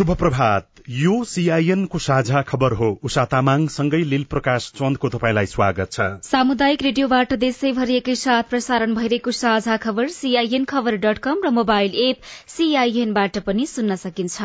[0.00, 5.46] शुभ प्रभात यो सीआईएन को साझा खबर हो। उषा तामाङ सँगै लील प्रकाश चन्दको तपाईँलाई
[5.46, 11.44] स्वागत छ। सामुदायिक रेडियोबाट देशैभरि एकै साथ प्रसारण भइरहेको साझा खबर सीआईएन खबर डट कम
[11.44, 14.40] र मोबाइल एप सीआईएनबाट पनि सुन्न सकिन्छ।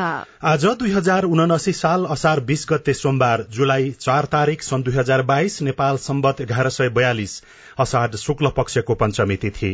[0.46, 5.22] आज दुई हजार उनासी साल असार बीस गते सोमबार जुलाई चार तारीक सन् दुई हजार
[5.32, 7.42] बाइस नेपाल सम्बत एघार सय बयालिस
[7.80, 9.74] असाढ शुक्ल पक्षको पञ्चमी तिथि।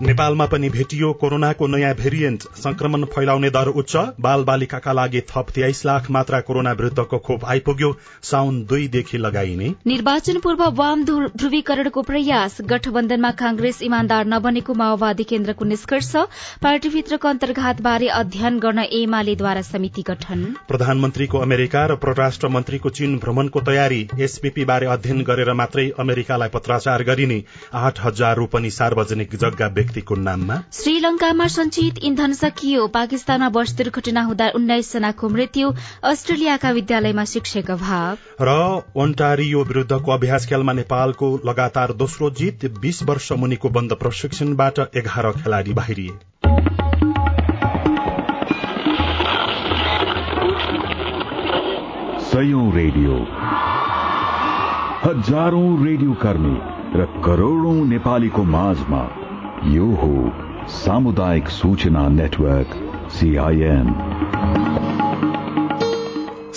[0.00, 5.84] नेपालमा पनि भेटियो कोरोनाको नयाँ भेरिएन्ट। संक्रमण फैलाउने दर उच्च। बाल बालिकाका लागि थप तेइस
[5.86, 7.90] लाख मात्रा कोरोना विरूद्धको खोप आइपुग्यो।
[8.22, 16.12] साउन दुईदेखि लगाइने। निर्वाचन पूर्व वाम ध्रुवीकरणको प्रयास। गठबन्धनमा कांग्रेस इमान्दार नबनेको माओवादी केन्द्रको निष्कर्ष।
[16.62, 23.60] पार्टीभित्रको अन्तर्घात बारे अध्ययन गर्न एमालेद्वारा समिति गठन। प्रधानमन्त्रीको अमेरिका र परराष्ट्र मन्त्रीको चीन भ्रमणको
[23.68, 27.42] तयारी। एसपीपी बारे अध्ययन गरेर मात्रै अमेरिकालाई पत्राचार गरिने।
[27.74, 34.48] आठ हजार रोपनी सार्वजनिक जग्गा व्यक्तिको नाममा। श्रीलंकामा संचित इन्धन सकियो। पाकिस्तानमा बस दुर्घटना हुँदा
[34.54, 35.72] उन्नाइस जनाको मृत्यु।
[36.04, 43.32] अस्ट्रेलियाका विद्यालयमा शिक्षक अभाव। र ओन्टारियो विरूद्धको अभ्यास खेलमा नेपालको लगातार दोस्रो जित बीस वर्ष
[43.32, 46.18] मुनिको बन्द प्रशिक्षणबाट एघार खेलाड़ी बाहिरिए।
[52.74, 53.14] रेडियो।
[55.04, 56.56] हजारौं रेडियो कर्मी
[57.00, 59.19] र करोड़ौं नेपालीको माझमा
[59.64, 62.70] यो हो सामुदायिक सूचना नेटवर्क
[63.12, 63.88] सीआईएन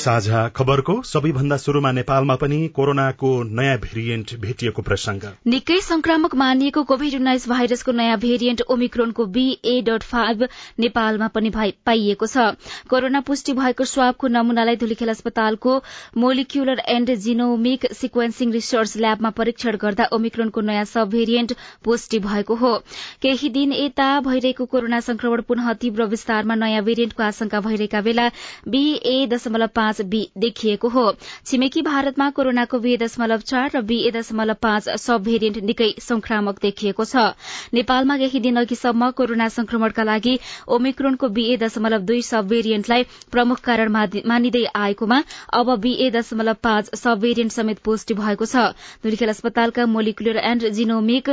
[0.04, 7.14] साझा खबरको सबैभन्दा शुरूमा नेपालमा पनि कोरोनाको नयाँ भेरिएन्ट भेटिएको प्रसंग निकै संक्रामक मानिएको कोविड
[7.16, 10.44] उन्नाइस भाइरसको नयाँ भेरिएन्ट ओमिक्रोनको बीए डट फाइभ
[10.80, 12.48] नेपालमा पनि पाइएको छ।
[12.90, 15.78] कोरोना पुष्टि भएको स्वाबको नमूनालाई धुलीखेल अस्पतालको
[16.18, 22.74] molecular and genomic sequencing research ल्याबमा परीक्षण गर्दा ओमिक्रोनको नयाँ सब भेरिएन्ट पुष्टि भएको हो।
[23.22, 28.30] केही दिन यता भइरहेको कोरोना संक्रमण पुनः तीव्र विस्तारमा नयाँ भेरिएन्टको आशंका भइरहेका बेला
[28.68, 31.06] बीए दशमलव पाँच बी देखिएको हो।
[31.46, 37.06] छिमेकी भारतमा कोरोनाको बीए दशमलव चार र बीए दशमलव पाँच सब भेरिएन्ट निकै संक्रामक देखिएको
[37.06, 37.16] छ।
[37.74, 40.38] नेपालमा केही दिन अघिसम्म कोरोना संक्रमणका लागि
[40.70, 45.22] ओमिक्रोनको बीए दशमलव दुई सब भेरिएन्टलाई प्रमुख कारण मानिँदै आएकोमा
[45.54, 48.66] अब बीए दशमलव पाँच सब भेरिएन्ट समेत पुष्टि भएको छ।
[49.04, 51.30] धुलीखेल अस्पतालका molecular and genomic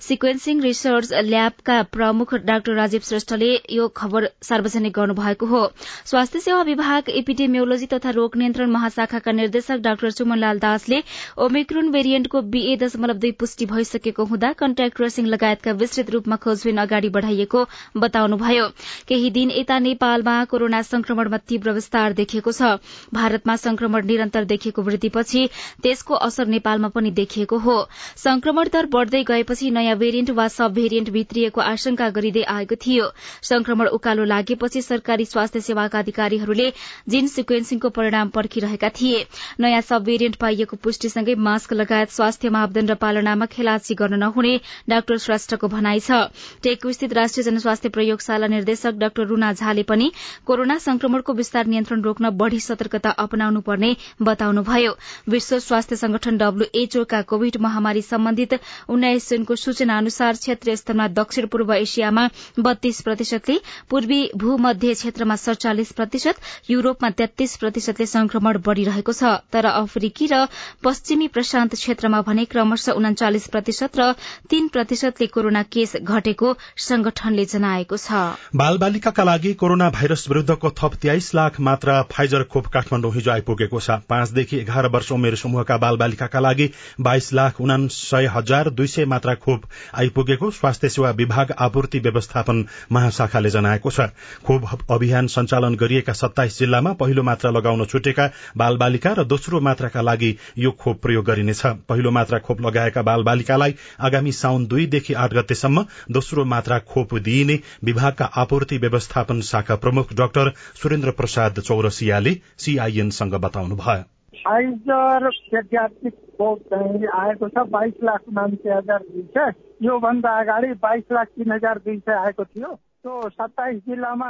[0.00, 5.62] sequencing research ल्याबका प्रमुख डाक्टर राजीव श्रेष्ठले यो खबर सार्वजनिक गर्नुभएको हो।
[6.04, 11.02] स्वास्थ्य सेवा विभाग एपिडेमियोलोजी रोग नियन्त्रण महाशाखाका निर्देशक डाक्टर सुमनलाल दासले
[11.38, 17.08] ओमिक्रोन भेरिएन्टको बीए दशमलव दुई पुष्टि भइसकेको हुँदा कन्ट्याक्ट ट्रेसिङ लगायतका विस्तृत रूपमा खोजबिन अगाडि
[17.08, 17.64] बढ़ाइएको
[17.96, 18.68] बताउनुभयो।
[19.08, 22.76] केही दिन यता नेपालमा कोरोना संक्रमणमा तीव्र विस्तार देखिएको छ।
[23.14, 25.46] भारतमा संक्रमण निरन्तर देखिएको वृद्धिपछि
[25.82, 27.76] त्यसको असर नेपालमा पनि देखिएको हो।
[28.16, 33.10] संक्रमण दर बढ़दै गएपछि नयाँ भेरिएन्ट वा सब भेरिएन्ट भित्रिएको आशंका गरिँदै आएको थियो।
[33.42, 36.72] संक्रमण उकालो लागेपछि सरकारी स्वास्थ्य सेवाका अधिकारीहरूले
[37.08, 39.24] जीन सिक्वेन्सिङको परिणाम पर्खिरहेका थिए।
[39.60, 44.56] नयाँ सब भेरिएन्ट पाइएको पुष्टिसँगै मास्क लगायत स्वास्थ्य मापदण्ड पालनामा खेलाची गर्न नहुने
[44.88, 46.20] डाक्टर श्रेष्ठको भनाइ छ।
[46.62, 50.10] टेकु स्थित राष्ट्रिय जनस्वास्थ्य प्रयोगशाला निर्देशक डाक्टर रूना झाले पनि
[50.46, 54.96] कोरोना संक्रमणको विस्तार नियन्त्रण रोक्न बढ़ी सतर्कता अपनाउनु पर्ने बताउनुभयो।
[55.30, 58.54] विश्व स्वास्थ्य संगठन डब्ल्यूएचओका कोविड महामारी सम्बन्धित
[58.88, 62.28] उन्नाइस जुनको सूचना अनुसार क्षेत्रीय स्तरमा दक्षिण पूर्व एसियामा
[62.58, 63.58] बत्तीस प्रतिशतले
[63.90, 66.36] पूर्वी भूमध्य क्षेत्रमा सड़चालिस प्रतिशत
[66.70, 70.48] युरोपमा तेत्तीस प्रतिशतले संक्रमण बढ़िरहेको छ। तर अफ्रिकी र
[70.80, 74.12] पश्चिमी प्रशान्त क्षेत्रमा भने क्रमशः उन्चालिस प्रतिशत र
[74.48, 76.48] तीन प्रतिशतले कोरोना केस घटेको
[76.80, 82.66] संगठनले जनाएको छ। बाल बालिकाका लागि कोरोना भाइरस विरूद्धको थप तेइस लाख मात्रा फाइजर खोप
[82.72, 86.70] काठमाडौँ हिजो आइपुगेको छ। पाँचदेखि एघार वर्ष उमेर समूहका बाल बालिकाका लागि
[87.00, 93.50] बाइस लाख उनासय हजार दुई सय मात्रा खोप आइपुगेको स्वास्थ्य सेवा विभाग आपूर्ति व्यवस्थापन महाशाखाले
[93.50, 94.08] जनाएको छ।
[94.46, 100.30] खोप अभियान सञ्चालन गरिएका सत्ताइस जिल्लामा पहिलो मात्रा लगाउन छुटेका बालबालिका र दोस्रो मात्राका लागि
[100.58, 106.44] यो खोप प्रयोग गरिनेछ। पहिलो मात्रा खोप लगाएका बालबालिकालाई आगामी साउन दुईदेखि आठ गतेसम्म दोस्रो
[106.44, 110.52] मात्रा खोप दिइने विभागका आपूर्ति व्यवस्थापन शाखा प्रमुख डाक्टर
[110.82, 114.02] सुरेन्द्र प्रसाद चौरसियाले सीआईएनसँग बताउनुभयो।
[114.44, 119.52] फाइजर पेडियाट्रिक खोप चाहिँ आएको छ बाइस लाख उनान्से हजार दुई सय।
[119.82, 124.28] योभन्दा अगाडि बाइस लाख तिन हजार दुई सय आएको थियो। त्यो सत्ताइस जिल्लामा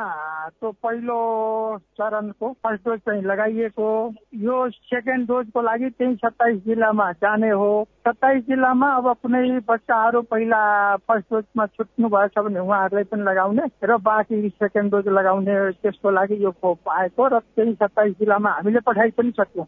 [0.51, 1.17] त्यो पहिलो
[1.99, 3.91] चरणको फर्स्ट डोज चाहिँ लगाइएको
[4.47, 7.69] यो सेकेन्ड डोजको लागि त्यही सत्ताइस जिल्लामा जाने हो।
[8.07, 10.63] सत्ताइस जिल्लामा अब कुनै बच्चाहरू पहिला
[11.07, 16.43] फर्स्ट डोजमा छुट्नु भएछ भने उहाँहरूलाई पनि लगाउने र बाँकी सेकेन्ड डोज लगाउने त्यसको लागि
[16.45, 19.67] यो खोप आएको र त्यही सत्ताइस जिल्लामा हामीले पठाइ पनि सक्यौँ।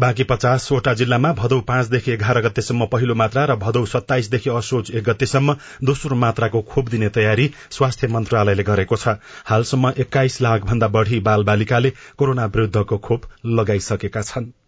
[0.00, 5.54] बाँकी पचासवटा जिल्लामा भदौ पाँचदेखि एघार गतेसम्म पहिलो मात्रा र भदौ सत्ताइसदेखि असोज एक गतेसम्म
[5.90, 9.16] दोस्रो मात्राको खोप दिने तयारी स्वास्थ्य मन्त्रालयले गरेको छ।
[9.50, 13.28] हालसम्म एक्काइस लाख भन्दा बढ़ी बाल बालिकाले कोरोना विरूद्धको खोप
[13.58, 14.67] लगाइसकेका छनृ।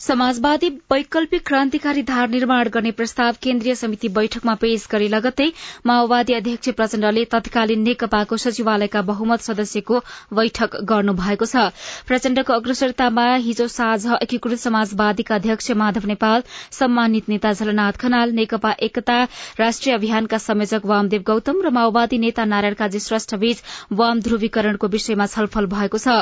[0.00, 5.48] समाजवादी वैकल्पिक क्रान्तिकारी धार निर्माण गर्ने प्रस्ताव केन्द्रीय समिति बैठकमा पेश गरे लगत्तै
[5.86, 9.98] माओवादी अध्यक्ष प्रचण्डले तत्कालीन नेकपाको सचिवालयका बहुमत सदस्यको
[10.32, 11.64] बैठक गर्नु भएको छ।
[12.08, 16.42] प्रचण्डको अग्रसरतामा हिजो साँझ एकीकृत समाजवादीका अध्यक्ष माधव नेपाल
[16.78, 19.18] सम्मानित नेता झलनाथ खनाल नेकपा एकता
[19.60, 23.62] राष्ट्रिय अभियानका संयोजक वामदेव गौतम र माओवादी नेता नारायण काजी श्रेष्ठ बीच
[24.00, 26.18] वाम ध्रुवीकरणको विषयमा छलफल भएको छ।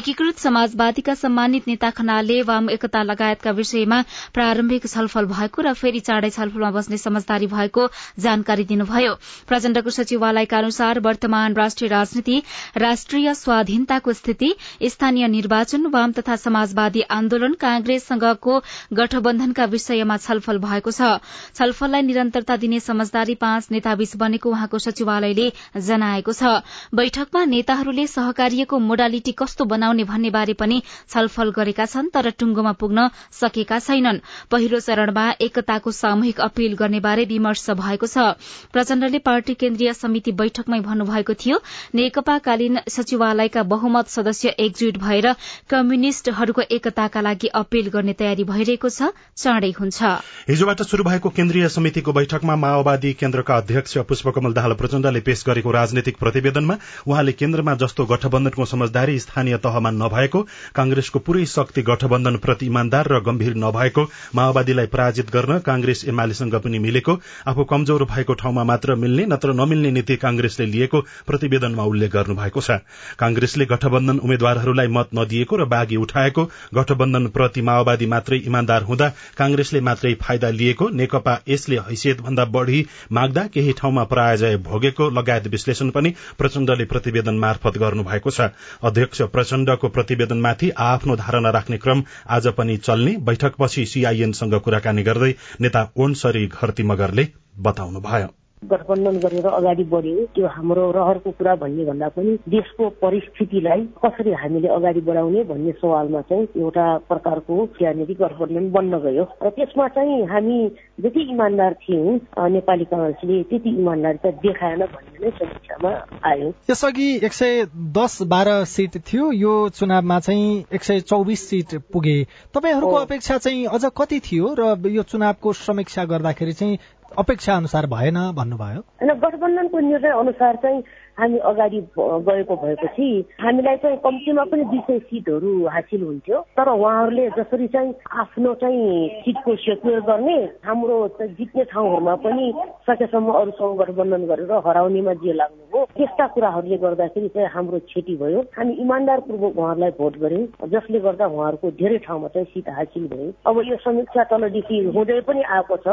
[0.00, 4.02] एकीकृत समाजवादीका सम्मानित नेता खनालले वाम एकता लगायतका विषयमा
[4.34, 7.82] प्रारम्भिक छलफल भएको र फेरि चाँडै छलफलमा बस्ने समझदारी भएको
[8.16, 9.14] जानकारी दिनुभयो।
[9.48, 12.42] प्रचण्डको सचिवालयका अनुसार वर्तमान राष्ट्रिय राजनीति
[12.78, 14.54] राष्ट्रिय स्वाधीनताको स्थिति
[14.86, 18.60] स्थानीय निर्वाचन वाम तथा समाजवादी आन्दोलन कांग्रेससँगको
[18.94, 21.18] गठबन्धनका विषयमा छलफल भएको छ।
[21.54, 25.50] छलफललाई निरन्तरता दिने समझदारी पाँच नेताबीच बनेको उहाँको सचिवालयले
[25.82, 26.62] जनाएको छ।
[26.94, 33.07] बैठकमा नेताहरूले सहकार्यको मोडालिटी कस्तो बनाउने भन्ने बारे पनि छलफल गरेका छन् तर टुंगोमा पुग्न
[33.32, 34.18] सकेका छैनन्।
[34.50, 38.38] पहिलो चरणमा एकताको सामूहिक अपील गर्ने बारे विमर्श भएको छ।
[38.72, 41.60] प्रचण्डले पार्टी केन्द्रीय समिति बैठकमै भन्नुभएको थियो
[41.94, 45.32] नेकपाकालीन सचिवालयका बहुमत सदस्य एकजुट भएर
[45.70, 50.02] कम्युनिष्टहरूको एकताका लागि अपील गर्ने तयारी भइरहेको छ चाँडै हुन्छ।
[50.48, 56.16] हिजोबाट शुरू भएको केन्द्रीय समितिको बैठकमा माओवादी केन्द्रका अध्यक्ष पुष्पकमल दाहाल प्रचण्डले पेश गरेको राजनैतिक
[56.18, 56.76] प्रतिवेदनमा
[57.06, 60.42] उहाँले केन्द्रमा जस्तो गठबन्धनको समझदारी स्थानीय तहमा नभएको
[60.74, 62.68] कांग्रेसको पूरै शक्ति गठबन्धन प्रति
[62.98, 64.02] इमान्दार र गम्भीर नभएको
[64.34, 67.12] माओवादीलाई पराजित गर्न कांग्रेस एमालेसँग पनि मिलेको
[67.46, 72.70] आफू कमजोर भएको ठाउँमा मात्र मिल्ने नत्र नमिल्ने नीति कांग्रेसले लिएको प्रतिवेदनमा उल्लेख गर्नुभएको छ।
[73.18, 79.08] कांग्रेसले गठबन्धन उम्मेद्वारहरूलाई मत नदिएको र बाघी उठाएको गठबन्धन प्रति माओवादी मात्रै इमान्दार हुँदा
[79.38, 85.46] कांग्रेसले मात्रै फाइदा लिएको नेकपा यसले हैसियत भन्दा बढ़ी माग्दा केही ठाउँमा पराजय भोगेको लगायत
[85.48, 88.50] विश्लेषण पनि प्रचण्डले प्रतिवेदन मार्फत गर्नुभएको छ।
[88.82, 95.88] अध्यक्ष प्रचण्डको प्रतिवेदनमाथि आफ्नो धारणा राख्ने क्रम आज पनि चल्ने बैठकपछि सीआईएनसँग कुराकानी गर्दै नेता
[95.96, 97.28] ओन्सरी घरती मगरले
[97.60, 104.32] बताउनुभयो। गठबन्धन गरेर अगाडि बढ्यो। त्यो हाम्रो रहरको कुरा भन्ने भन्दा पनि देशको परिस्थितिलाई कसरी
[104.32, 110.24] हामीले अगाडि बढाउने भन्ने सवालमा चाहिँ एउटा प्रकारको त्यहाँनिर गठबन्धन बन्न गयो। र त्यसमा चाहिँ
[110.26, 110.58] हामी
[111.00, 112.18] जति इमान्दार थियौँ
[112.50, 115.92] नेपाली काङ्ग्रेसले त्यति इमान्दारिता देखाएन भन्ने नै समीक्षामा
[116.24, 117.64] आयो। यसअघि एक सय
[117.94, 122.16] दस बाह्र सिट थियो। यो चुनावमा चाहिँ एक सय चौबिस सिट पुगे।
[122.54, 126.78] तपाईँहरूको अपेक्षा चाहिँ अझ कति थियो र यो चुनावको समीक्षा गर्दाखेरि चाहिँ
[127.16, 128.80] अपेक्षा अनुसार भएन भन्नुभयो?
[128.80, 130.82] होइन गठबन्धनको निर्णय अनुसार चाहिँ
[131.18, 133.08] हामी अगाडि गएको भएपछि
[133.40, 139.08] हामीलाई चाहिँ कम्तीमा पनि दुई सय सिटहरू हासिल हुन्थ्यो। तर उहाँहरूले जसरी चाहिँ आफ्नो चाहिँ
[139.24, 142.52] सिटको सेक्योर गर्ने हाम्रो जित्ने ठाउँहरूमा पनि
[142.88, 148.40] सकेसम्म अरूसँग गठबन्धन गरेर हराउनेमा जे लाग्नु हो त्यस्ता कुराहरूले गर्दाखेरि चाहिँ हाम्रो क्षति भयो।
[148.56, 153.56] हामी इमान्दारपूर्वक उहाँहरूलाई भोट गर्यौँ जसले गर्दा उहाँहरूको धेरै ठाउँमा चाहिँ सिट हासिल भयो। अब
[153.68, 155.88] यो समीक्षा तलदेखि हुँदै पनि आएको छ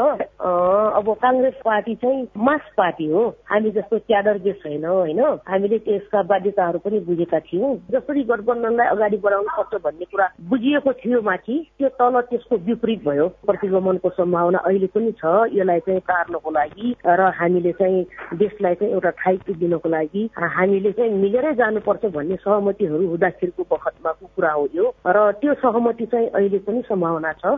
[0.98, 5.15] अब काङ्ग्रेस पार्टी चाहिँ मास पार्टी हो। हामी जस्तो क्याडर बेस छैन होइन?
[5.16, 5.38] होइन?
[5.48, 11.20] हामीले त्यसका बाध्यताहरू पनि बुझेका थियौँ। जसरी गठबन्धनलाई अगाडि बढाउनु पर्छ भन्ने कुरा बुझिएको थियो
[11.22, 15.24] माथि त्यो तल त्यसको विपरीत भयो। प्रतिगमनको सम्भावना अहिले पनि छ।
[15.56, 18.04] यसलाई चाहिँ टार्नको लागि र हामीले चाहिँ
[18.36, 24.52] देशलाई चाहिँ एउटा ठाइको दिनको लागि हामीले चाहिँ मिलेरै जानुपर्छ भन्ने सहमतिहरू हुँदाखेरिको बखतमाको कुरा
[24.52, 27.56] हो यो। र त्यो सहमति चाहिँ अहिले पनि सम्भावना छ।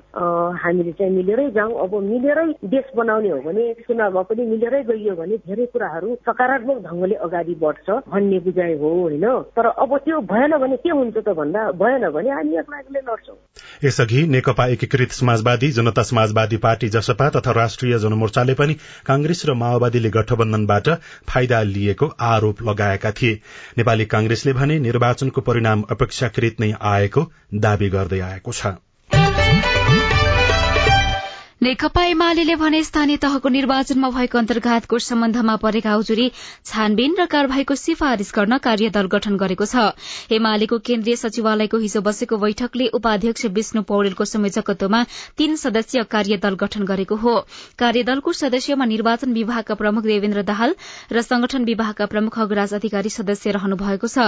[0.62, 5.36] हामीले चाहिँ मिलेरै जाउँ। अब मिलेरै देश बनाउने हो भने चुनावमा पनि मिलेरै गइयो भने
[5.46, 9.24] धेरै कुराहरू सकारात्मक ढङ्गले अगाडि आबादी बढ्छ भन्ने बुझाइ हो होइन?
[9.56, 13.36] तर अब त्यो भएन भने के हुन्छ त भन्दा भएन भने हामी एक्ला एक्लै लड्छौँ।
[13.84, 18.74] यसअघि नेकपा एकीकृत समाजवादी जनता समाजवादी पार्टी जसपा तथा राष्ट्रिय जनमोर्चाले पनि
[19.06, 20.88] कांग्रेस र माओवादीले गठबन्धनबाट
[21.28, 23.40] फाइदा लिएको आरोप लगाएका थिए।
[23.78, 28.78] नेपाली कांग्रेसले भने निर्वाचनको परिणाम अपेक्षाकृत नै आएको दावी गर्दै आएको छ।
[31.68, 36.28] नेकपा एमाले भने स्थानीय तहको निर्वाचनमा भएको अन्तर्घातको सम्बन्धमा परेका उजुरी
[36.66, 39.92] छानबिन र कार्यवाहीको सिफारिश गर्न कार्यदल गठन गरेको छ।
[40.32, 45.02] एमालेको केन्द्रीय सचिवालयको हिजो बसेको बैठकले उपाध्यक्ष विष्णु पौडेलको संयोजकत्वमा
[45.36, 47.34] तीन सदस्यीय कार्यदल गठन गरेको हो।
[47.76, 50.74] कार्यदलको सदस्यमा निर्वाचन विभागका प्रमुख देवेन्द्र दाहाल
[51.12, 54.26] र संगठन विभागका प्रमुख अग्रराज अधिकारी सदस्य रहनु भएको छ।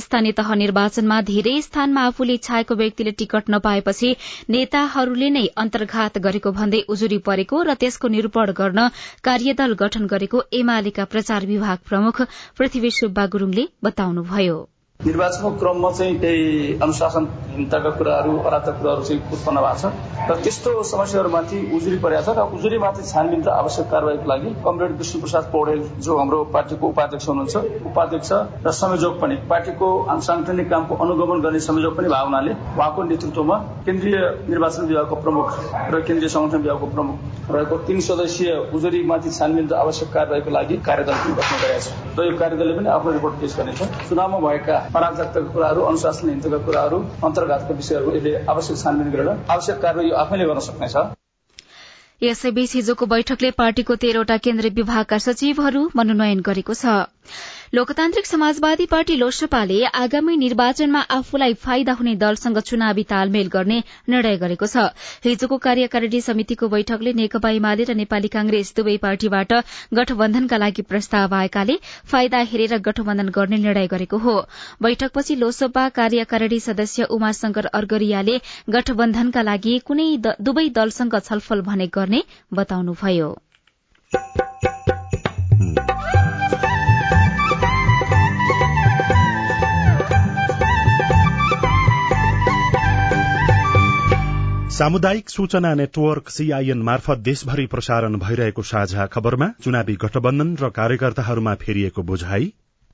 [0.00, 4.12] स्थानीय तह निर्वाचनमा धेरै स्थानमा आफूले इच्छाएको व्यक्तिले टिकट नपाएपछि
[4.50, 8.88] नेताहरूले नै अन्तर्घात गरेको भन्दै उजुरी परेको र त्यसको निरूपण गर्न
[9.22, 12.22] कार्यदल गठन गरेको एमालेका प्रचार विभाग प्रमुख
[12.56, 14.58] पृथ्वी सुब्बा गुरूङले बताउनुभयो।
[15.00, 21.58] निर्वाचनको क्रममा चाहिँ केही अनुशासनहीनताका कुराहरू अराधक कुराहरू चाहिँ उत्पन्न भएको छ। र त्यस्तो समस्याहरूमाथि
[21.72, 26.16] उजुरी परेको छ र उजुरीमाथि छानबिन र आवश्यक कारवाहीको लागि कमरेड विष्णु प्रसाद पौडेल जो
[26.18, 27.56] हाम्रो पार्टीको उपाध्यक्ष हुनुहुन्छ
[27.88, 29.88] उपाध्यक्ष र संयोजक पनि पार्टीको
[30.20, 33.56] सांगठनिक कामको अनुगमन गर्ने संयोजक पनि भएको हुनाले उहाँको नेतृत्वमा
[33.88, 34.18] केन्द्रीय
[34.50, 35.48] निर्वाचन विभागको प्रमुख
[35.90, 41.16] र केन्द्रीय संगठन विभागको प्रमुख रहेको तीन सदस्यीय उजुरीमाथि छानबिन र आवश्यक कारवाहीको लागि कार्यदल
[41.16, 45.52] पनि गठन गरेको छ र यो कार्यदलले पनि आफ्नो रिपोर्ट पेश गर्नेछ चुनावमा भएका अराजकताका
[45.52, 50.96] कुराहरू अनुशासनहीनताका कुराहरू अन्तर्घातका विषयहरू यसले आवश्यक छानबिन गरेर आवश्यक कारवाही आफैले गर्न सक्नेछ।
[52.22, 56.96] यसैबीच हिजोको बैठकले पार्टीको तेह्रवटा केन्द्रीय विभागका सचिवहरू मनोनयन गरेको छ।
[57.72, 63.76] लोकतान्त्रिक समाजवादी पार्टी लोसपाले आगामी निर्वाचनमा आफूलाई फाइदा हुने दलसँग चुनावी तालमेल गर्ने
[64.10, 64.86] निर्णय गरेको छ।
[65.24, 69.54] हिजोको कार्यकारिणी समितिको बैठकले नेकपा एमाले र नेपाली कांग्रेस दुवै पार्टीबाट
[69.94, 71.78] गठबन्धनका लागि प्रस्ताव आएकाले
[72.10, 74.34] फाइदा हेरेर गठबन्धन गर्ने निर्णय गरेको हो।
[74.82, 78.38] बैठकपछि लोसपा कार्यकारिणी सदस्य उमाशंकर अर्गरियाले
[78.70, 83.30] गठबन्धनका लागि कुनै दुवै दलसँग छलफल भने गर्ने बताउनुभयो।
[94.80, 102.02] सामुदायिक सूचना नेटवर्क सीआईएन मार्फत देशभरि प्रसारण भइरहेको साझा खबरमा चुनावी गठबन्धन र कार्यकर्ताहरूमा फेरिएको
[102.02, 102.44] बुझाइ।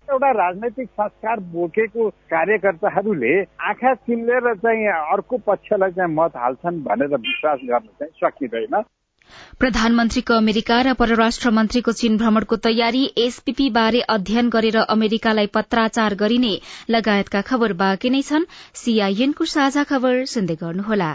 [0.09, 3.35] एउटा राजनैतिक संस्कार बोकेको कार्यकर्ताहरूले
[3.69, 8.83] आँखा चिम्लेर चाहिँ अर्को पक्षलाई चाहिँ मत हाल्छन् भनेर विश्वास गर्न चाहिँ सकिँदैन।
[9.61, 16.53] प्रधानमन्त्रीको अमेरिका र परराष्ट्र मन्त्रीको चीन भ्रमणको तयारी एसपीपी बारे अध्ययन गरेर अमेरिकालाई पत्राचार गरिने
[16.91, 18.51] लगायतका खबर बाँकी नै छन्।
[18.83, 21.15] सीआईएनको साझा खबर सुन्दै गर्नुहोला।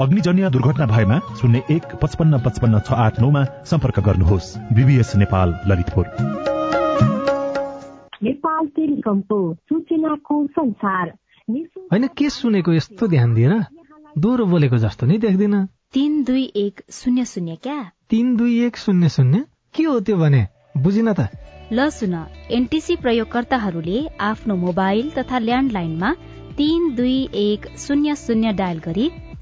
[0.00, 6.06] अग्निजन्य दुर्घटना भएमा शून्य एक पचपन्न पचपन्न छ आठ नौमा सम्पर्क गर्नुहोस्। बिबिएस नेपाल ललितपुर।
[8.22, 11.12] नेपाल टेलिकमको सूचनाको संसार।
[11.92, 13.54] होइन के सुनेको यस्तो ध्यान दिएर
[14.18, 17.80] दोहोरो बोलेको जस्तो नि देख्दिन। तीन दुई एक शून्य शून्य क्या?
[18.10, 19.44] तीन दुई एक शून्य शून्य?
[19.74, 20.46] के हो त्यो भने?
[20.76, 21.28] बुझिन त।
[21.72, 22.14] ल सुन
[22.50, 26.12] एनटिसी प्रयोगकर्ताहरूले आफ्नो मोबाइल तथा ल्यान्डलाइनमा
[26.58, 29.10] तीन दुई एक शून्य शून्य डायल गरी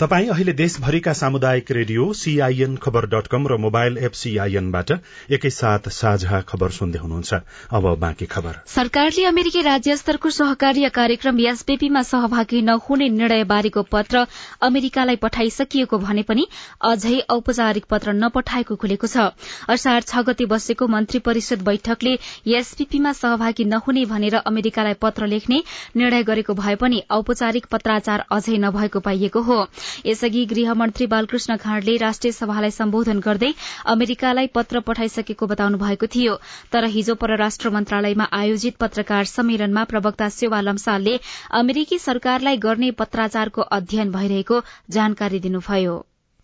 [0.00, 4.90] तपाई अहिले देशभरिका सामुदायिक रेडियो सीआईएन खबर डट कम र मोबाइल एप सीआईएनबाट
[5.32, 7.34] एकैसाथ साझा खबर सुन्दै हुनुहुन्छ।
[7.72, 14.26] अब बाँकी खबर। सरकारले अमेरिकी राज्य स्तरको सहकार्य कार्यक्रम एसबीपीमा सहभागी नहुने निर्णय बारेको पत्र
[14.62, 16.44] अमेरिकालाई पठाइसकिएको भने पनि
[16.84, 19.32] अझै औपचारिक पत्र नपठाएको खुलेको छ।
[19.70, 22.14] असार छ गते बसेको मन्त्री परिषद बैठकले
[22.58, 25.62] एसपीपीमा सहभागी नहुने भनेर अमेरिकालाई पत्र लेख्ने
[25.96, 29.60] निर्णय गरेको भए पनि औपचारिक पत्राचार अझै नभएको पाइएको हो।
[30.06, 33.52] यसअघि गृहमन्त्री बालकृष्ण खाँडले राष्ट्रिय सभालाई सम्बोधन गर्दै
[33.94, 36.38] अमेरिकालाई पत्र पठाइसकेको बताउनु भएको थियो।
[36.72, 41.18] तर हिजो परराष्ट्र मन्त्रालयमा आयोजित पत्रकार सम्मेलनमा प्रवक्ता सेवा लम्सालले
[41.60, 45.96] अमेरिकी सरकारलाई गर्ने पत्राचारको अध्ययन भइरहेको जानकारी दिनुभयो।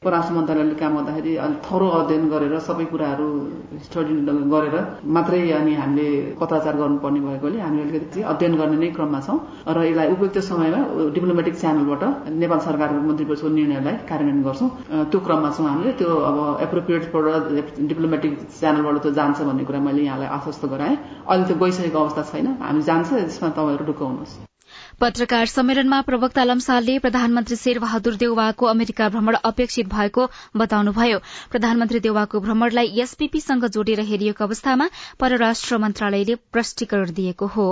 [0.04, 3.26] परराष्ट्र मन्त्रालयले काम गर्दाखेरि अलिक थरो अध्ययन गरेर सबै कुराहरू
[3.86, 4.14] स्टडी
[4.54, 4.76] गरेर
[5.16, 6.06] मात्रै अनि हामीले
[6.40, 10.80] पत्राचार गर्नुपर्ने भएकोले हामी अलिकति अध्ययन गर्ने नै क्रममा छौँ। र यसलाई उपयुक्त समयमा
[11.14, 12.02] डिप्लोमेटिक च्यानलबाट
[12.42, 14.70] नेपाल सरकारको मन्त्री परिषदको निर्णयलाई कार्यान्वयन गर्छौँ।
[15.10, 17.02] त्यो क्रममा छौँ हामीले। त्यो अब एप्रोप्रिएट
[17.90, 20.96] डिप्लोमेटिक च्यानलबाट त्यो जान्छ भन्ने कुरा मैले यहाँलाई आश्वस्त गराएँ।
[21.30, 24.51] अहिले त्यो गइसकेको अवस्था छैन। हामी जान्छ यसमा तपाईँहरू ढुकाउनुहोस्
[25.02, 30.26] पत्रकार सम्मेलनमा प्रवक्ता लम्सालले प्रधानमन्त्री शेरबहादुर देउवाको अमेरिका भ्रमण अपेक्षित भएको
[30.62, 31.18] बताउनुभयो।
[31.50, 34.88] प्रधानमन्त्री देउवाको भ्रमणलाई एसपीपीसँग जोडेर हेरिएको अवस्थामा
[35.20, 37.66] परराष्ट्र मन्त्रालयले प्रष्टीकरण दिएको हो।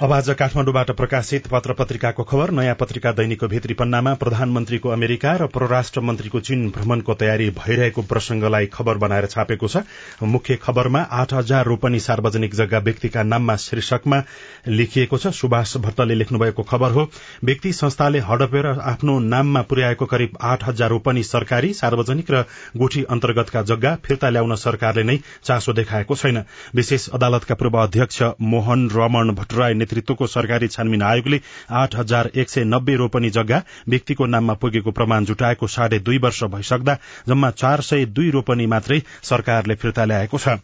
[0.00, 5.46] अब आज काठमाडौँबाट प्रकाशित पत्र पत्रिकाको खबर। नयाँ पत्रिका दैनिकको भित्री पन्नामा प्रधानमन्त्रीको अमेरिका र
[5.46, 9.82] परराष्ट्र मन्त्रीको चीन भ्रमणको तयारी भइरहेको प्रसंगलाई खबर बनाएर छापेको छ।
[10.24, 14.22] मुख्य खबरमा आठ हजार रोपनी सार्वजनिक जग्गा व्यक्तिका नाममा शीर्षकमा
[14.68, 17.06] लेखिएको छ। सुभाष भट्टले लेख्नुभएको खबर हो
[17.44, 22.44] व्यक्ति संस्थाले हडपेर आफ्नो नाममा पुर्याएको करिब आठ हजार रोपनी सरकारी सार्वजनिक र
[22.76, 26.42] गुठी अन्तर्गतका जग्गा फिर्ता ल्याउन सरकारले नै चासो देखाएको छैन।
[26.74, 31.40] विशेष अदालतका पूर्व अध्यक्ष मोहन रमण भट्टराई नेतृत्वको सरकारी छानबिन आयोगले
[31.72, 36.42] आठ हजार एक सय नब्बे रोपनी जग्गा व्यक्तिको नाममा पुगेको प्रमाण जुटाएको साढे दुई वर्ष
[36.46, 36.96] भइसक्दा
[37.28, 40.58] जम्मा चार सय दुई रोपनी मात्रै सरकारले फिर्ता ल्याएको छ।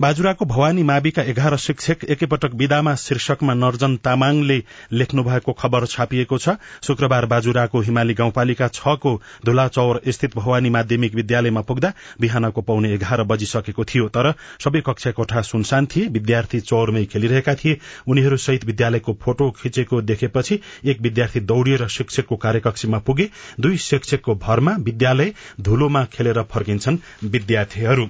[0.00, 6.56] बाजुराको भवानी माविका एघार शिक्षक एकैपटक विदामा शीर्षकमा नर्जन तामाङले लेख्नु भएको खबर छापिएको छ।
[6.82, 9.14] शुक्रबार बाजुराको हिमाली गाउँपालिका छको
[9.46, 15.42] धुलाचौर स्थित भवानी माध्यमिक विद्यालयमा पुग्दा बिहानको पौने एघार बजिसकेको थियो। तर सबै कक्षा कोठा
[15.44, 21.86] सुनसान थिए। विद्यार्थी चौरमै खेलिरहेका थिए। उनीहरू सहित विद्यालयको फोटो खिचेको देखेपछि एक विद्यार्थी दौड़िएर
[21.88, 23.28] शिक्षकको कार्यकक्षमा पुगे।
[23.60, 28.08] दुई शिक्षकको भरमा विद्यालय धुलोमा खेलेर फर्किन्छन् विद्यार्थीहरू।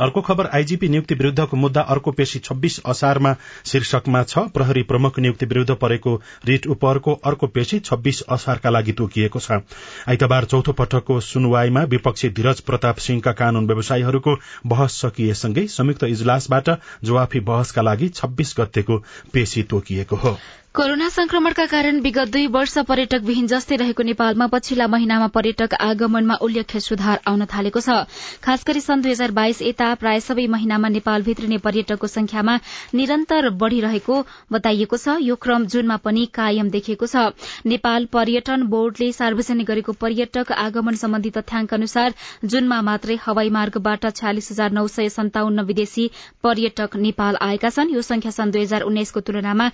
[0.00, 3.34] अर्को खबर आईजीपी नियुक्ति विरूद्धको मुद्दा अर्को पेशी छब्बीस असारमा
[3.64, 6.14] शीर्षकमा छ प्रहरी प्रमुख नियुक्ति विरूद्ध परेको
[6.46, 9.60] रिट उपरको अर्को पेशी छब्बीस असारका लागि तोकिएको छ।
[10.08, 14.36] आइतबार चौथो पटकको सुनवाईमा विपक्षी धीरज प्रताप सिंहका कानून व्यवसायीहरूको
[14.66, 16.70] बहस सकिएसँगै संयुक्त इजलासबाट
[17.04, 18.98] जवाफी बहसका लागि छब्बीस गतेको
[19.32, 20.36] पेशी तोकिएको हो।
[20.74, 26.34] कोरोना संक्रमणका कारण विगत दुई वर्ष पर्यटक विहीन जस्तै रहेको नेपालमा पछिल्ला महिनामा पर्यटक आगमनमा
[26.42, 27.98] उल्लेख्य सुधार आउन थालेको छ।
[28.42, 32.56] खास गरी सन् दुई हजार बाइस यता प्राय सबै महिनामा नेपाल भित्रिने पर्यटकको संख्यामा
[32.92, 34.16] निरन्तर बढ़िरहेको
[34.50, 37.30] बताइएको छ। यो क्रम जूनमा पनि कायम देखिएको छ।
[37.66, 44.50] नेपाल पर्यटन बोर्डले सार्वजनिक गरेको पर्यटक आगमन सम्बन्धी तथ्याङ्क अनुसार जूनमा मात्रै हवाई मार्गबाट छयालिस
[44.50, 46.10] हजार नौ सय सन्ताउन्न विदेशी
[46.42, 49.70] पर्यटक नेपाल आएका छन्। यो संख्या सन् दुई हजार उन्नाइसको तुलनामा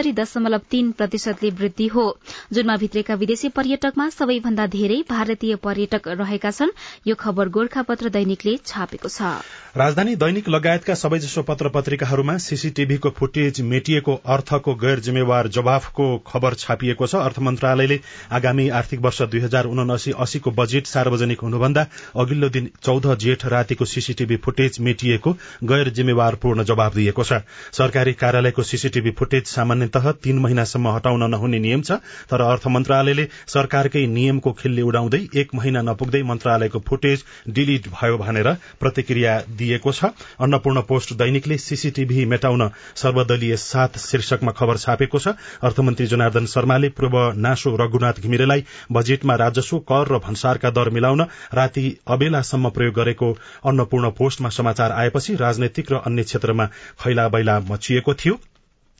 [0.00, 2.04] उनासत्तरी दशमलव तीन प्रतिशतले वृद्धि हो।
[2.52, 6.70] जुनमा भित्रेका विदेशी पर्यटकमा सबैभन्दा धेरै भारतीय पर्यटक रहेका छन्।
[7.06, 9.44] यो खबर गोर्खापत्र दैनिकले छापेको छ।
[9.76, 17.06] राजधानी दैनिक लगायतका सबैजसो पत्र पत्रिकाहरूमा सीसीटीभीको फुटेज मेटिएको अर्थको गैर जिम्मेवार जवाफको खबर छापिएको
[17.06, 18.00] छ। अर्थ मन्त्रालयले
[18.32, 21.86] आगामी आर्थिक वर्ष दुई हजार उनासी अस्सीको बजेट सार्वजनिक हुनुभन्दा
[22.16, 28.62] अघिल्लो दिन चौध जेठ रातिको सीसीटीभी फुटेज मेटिएको गैर जिम्मेवारपूर्ण जवाब दिएको छ। सरकारी कार्यालयको
[28.64, 29.46] सीसीटीभी फुटेज
[29.90, 31.92] सामान्यतः तीन महिनासम्म हटाउन नहुने नियम छ
[32.30, 38.48] तर अर्थ मन्त्रालयले सरकारकै नियमको खिल्ली उडाउँदै एक महिना नपुग्दै मन्त्रालयको फुटेज डिलिट भयो भनेर
[38.80, 46.06] प्रतिक्रिया दिएको छ। अन्नपूर्ण पोस्ट दैनिकले सीसीटीभी मेटाउन सर्वदलीय साथ शीर्षकमा खबर छापेको छ। अर्थमन्त्री
[46.06, 52.70] जनार्दन शर्माले पूर्व नासो रघुनाथ घिमिरेलाई बजेटमा राजस्व कर र भन्सारका दर मिलाउन राति अबेलासम्म
[52.70, 53.32] प्रयोग गरेको
[53.64, 56.66] अन्नपूर्ण पोस्टमा समाचार आएपछि राजनैतिक र अन्य क्षेत्रमा
[57.00, 58.38] खैला बैला मचिएको थियो।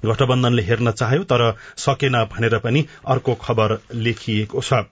[0.05, 1.43] गठबन्धनले हेर्न चाह्यो तर
[1.77, 4.85] सकेन भनेर पनि अर्को खबर लेखिएको छ।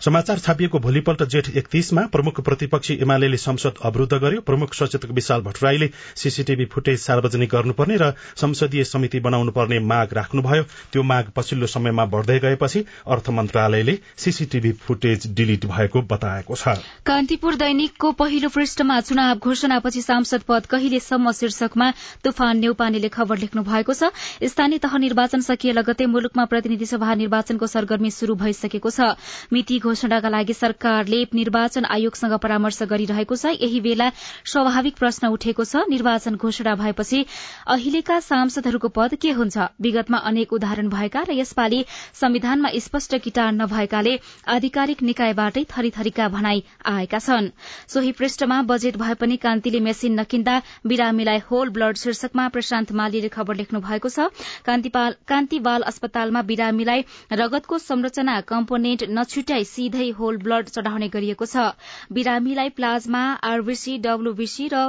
[0.00, 5.90] समाचार छापिएको भोलिपल्ट जेठ एकतीसमा प्रमुख प्रतिपक्षी एमाले संसद अवरूद्ध गर्यो। प्रमुख सचेतक विशाल भट्टराईले
[6.16, 12.04] सीसीटीभी फुटेज सार्वजनिक गर्नुपर्ने र संसदीय समिति बनाउनु पर्ने माग राख्नुभयो। त्यो माग पछिल्लो समयमा
[12.06, 16.76] बढ़दै गएपछि अर्थ मन्त्रालयले सीसीटीभी फुटेज डिलिट भएको बताएको छ।
[17.06, 21.90] कान्तिपुर दैनिकको पहिलो पृष्ठमा चुनाव घोषणापछि सांसद पद कहिलेसम्म शीर्षकमा
[22.24, 24.10] तुफान नेउपानेले खबर लेख्नु भएको छ।
[24.44, 29.16] स्थानीय तह निर्वाचन सकिए लगतै मुलुकमा प्रतिनिधि सभा निर्वाचनको सरगर्मी शुरू भइसकेको छ।
[29.52, 34.08] मिति घोषणाका लागि सरकारले निर्वाचन आयोगसँग परामर्श गरिरहेको छ। यही बेला
[34.46, 37.24] स्वाभाविक प्रश्न उठेको छ निर्वाचन घोषणा भएपछि
[37.68, 39.56] अहिलेका सांसदहरूको पद के हुन्छ?
[39.80, 44.14] विगतमा अनेक उदाहरण भएका र यसपालि संविधानमा स्पष्ट किटान नभएकाले
[44.48, 47.50] आधिकारिक निकायबाटै थरीथरीका भनाई आएका छन्।
[47.88, 53.54] सोही पृष्ठमा बजेट भए पनि कान्तिले मेसिन नकिन्दा बिरामीलाई होल ब्लड शीर्षकमा प्रशान्त मालीले खबर
[53.56, 54.28] लेख्नु भएको छ।
[54.64, 61.66] कान्ति बाल अस्पतालमा बिरामीलाई रगतको संरचना कम्पोनेन्ट नछुट्याई सिधै होल ब्लड चढ़ाउने गरिएको छ।
[62.12, 64.82] बिरामीलाई प्लाज्मा आरबीसी डब्लूबीसी र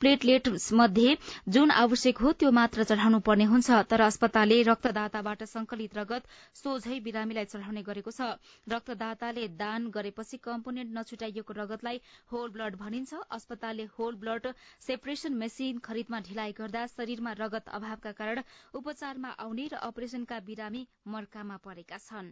[0.00, 1.16] प्लेटलेट मध्ये
[1.50, 7.50] जुन आवश्यक हो त्यो मात्र चढ़ाउनु पर्ने हुन्छ। तर अस्पतालले रक्तदाताबाट संकलित रगत सोझै बिरामीलाई
[7.50, 8.30] चढ़ाउने गरेको छ।
[8.68, 12.00] रक्तदाताले दान गरेपछि कम्पोनेन्ट नछुटाइएको रगतलाई
[12.32, 18.42] होल ब्लड भनिन्छ। अस्पतालले होल ब्लड सेपरेशन मेसिन खरिदमा ढिलाइ गर्दा शरीरमा रगत अभावका कारण
[18.74, 22.30] उपचारमा आउने र अपरेशनका बिरामी मर्कामा परेका छन्।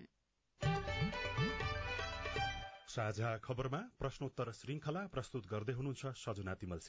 [2.88, 6.80] साझा खबरमा प्रश्नोत्तर श्रृंखला प्रस्तुत गर्दै हुनुहुन्छ सजना तिमल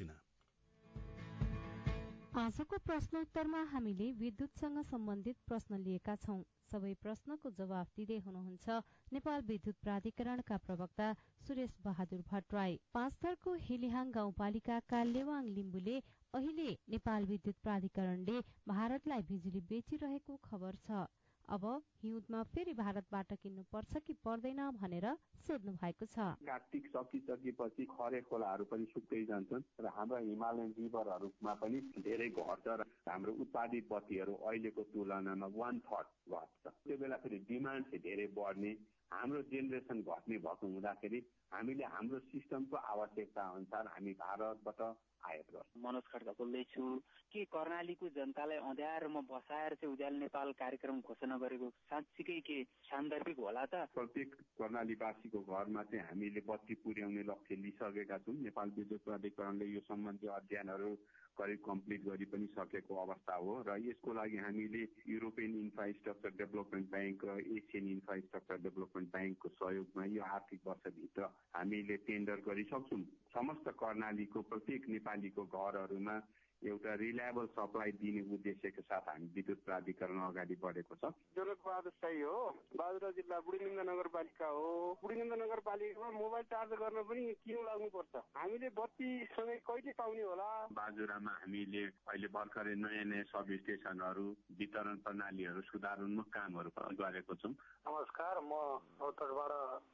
[2.40, 8.78] आजको प्रश्नोत्तरमा हामीले विद्युतसँग सम्बन्धित प्रश्न लिएका छौं। सबै प्रश्नको जवाफ दिँदै हुनुहुन्छ
[9.14, 11.08] नेपाल विद्युत प्राधिकरणका प्रवक्ता
[11.48, 15.98] सुरेश बहादुर भट्टराई। पाँचथरको हिलिहाङ गाउँपालिकाका लेवाङ लिम्बुले
[16.34, 21.08] अहिले नेपाल विद्युत प्राधिकरणले भारतलाई बिजुली बेचिरहेको खबर छ।
[21.48, 21.64] अब
[22.04, 25.06] हिउँदमा फेरि भारतबाट किन्नु पर्छ कि पर्दैन भनेर
[25.48, 31.80] सोध्नु भएको छ। कार्तिक सकिसकेपछि खरे खोलाहरू पनि सुक्दै जान्छन् र हाम्रो हिमालयन रिभरहरूमा पनि
[32.04, 37.86] धेरै घट्छ र हाम्रो उत्पादित बत्तीहरू अहिलेको तुलनामा वान थर्ड घट्छ। त्यो बेला फेरि डिमान्ड
[37.86, 38.72] चाहिँ धेरै बढ्ने
[39.08, 41.20] हाम्रो जेनेरेसन घट्ने भएको हुँदाखेरि
[41.56, 44.82] हामीले हाम्रो सिस्टमको आवश्यकता अनुसार हामी भारतबाट
[45.26, 46.84] आयात गर्छौँ। मनोज खड्का बोल्दैछु।
[47.28, 53.66] के कर्णालीको जनतालाई अँध्यारोमा बसाएर चाहिँ उज्यालो नेपाल कार्यक्रम घोषणा गरेको साँच्चीकै के सान्दर्भिक होला
[53.66, 53.76] त?
[53.94, 60.28] प्रत्येक कर्णालीवासीको घरमा चाहिँ हामीले बत्ती पुर्याउने लक्ष्य लिइसकेका छौँ। नेपाल विद्युत प्राधिकरणले यो सम्बन्धी
[60.28, 60.92] अध्ययनहरू
[61.38, 67.26] करिब कम्प्लिट गरी पनि सकेको अवस्था हो र यसको लागि हामीले युरोपियन इन्फ्रास्ट्रक्चर डेभलपमेन्ट ब्याङ्क
[67.30, 73.02] र एसियन इन्फ्रास्ट्रक्चर डेभलपमेन्ट ब्याङ्कको सहयोगमा यो आर्थिक वर्षभित्र हामीले टेन्डर गरिसक्छौँ।
[73.38, 76.16] समस्त कर्णालीको प्रत्येक नेपालीको घरहरूमा
[76.62, 82.22] एउटा रिलायबल सप्लाई दिने उद्देश्यको साथ हामी विद्युत प्राधिकरण अगाडि बढेको छ। जनक बहादुर साई
[82.22, 88.16] हो। बाजुरा जिल्ला बुढीलिङ्ग नगरपालिका हो। बुढीलिङ्ग नगरपालिकामा मोबाइल चार्ज गर्न पनि किन लाग्नुपर्छ?
[88.36, 90.50] हामीले बत्तीसँगै कहिले पाउने होला?
[90.74, 97.54] बाजुरामा हामीले अहिले भर्खरै नयाँ नयाँ सब स्टेसनहरू वितरण प्रणालीहरू सुधारोन्मुख कामहरू गरेको छौँ।
[97.88, 98.52] नमस्कार म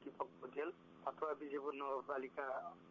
[0.04, 0.70] दिपक भुजेल
[1.04, 2.44] अथवा विजयपुर नगरपालिका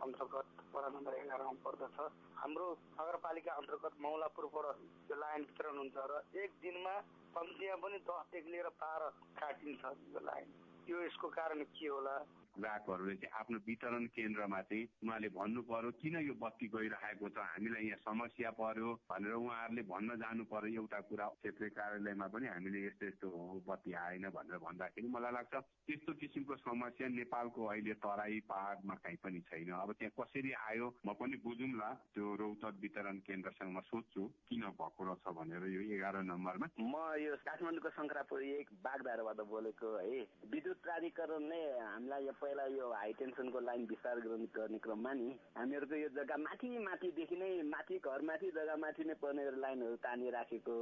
[0.05, 1.97] अन्तर्गत वडा नम्बर एघारमा पर्दछ।
[2.37, 2.67] हाम्रो
[2.99, 4.67] नगरपालिका अन्तर्गत मौलापुरबाट
[5.07, 6.95] त्यो लाइन वितरण हुन्छ र एक दिनमा
[7.33, 9.09] कम्तीमा पनि दसदेखि लिएर बाह्र
[9.41, 10.47] काटिन्छ त्यो लाइन।
[10.85, 12.15] त्यो यसको कारण के होला?
[12.57, 17.37] ग्राहकहरूले चाहिँ आफ्नो वितरण केन्द्रमा चाहिँ उहाँले भन्नु पर्यो किन यो बत्ती गइरहेको छ?
[17.53, 22.79] हामीलाई यहाँ समस्या पर्यो भनेर उहाँहरूले भन्न जानु पर्यो एउटा कुरा क्षेत्रीय कार्यालयमा पनि हामीले
[22.85, 25.53] यस्तो यस्तो हो बत्ती आएन भनेर भन्दाखेरि मलाई लाग्छ
[25.87, 31.13] त्यस्तो किसिमको समस्या नेपालको अहिले तराई पहाडमा कहीँ पनि छैन। अब त्यहाँ कसरी आयो म
[31.19, 36.67] पनि बुझौँला त्यो रौतक वितरण केन्द्रसँग म सोध्छु किन भएको रहेछ भनेर यो एघार नम्बरमा।
[36.79, 40.21] म यो काठमाडौँको शङ्करापुर एक बागधाराबाट बोलेको है।
[40.53, 45.27] विद्युत प्राधिकरणले हामीलाई पहिला यो हाई टेन्सनको लाइन विस्तार गर्ने क्रममा नि
[45.57, 50.79] हामीहरूको यो जग्गा माथि माथिदेखि नै माथि घर माथि जग्गा माथि नै पर्ने लाइनहरू तानिराखेको।